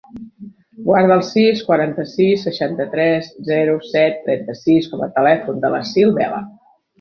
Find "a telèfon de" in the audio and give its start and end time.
5.09-5.73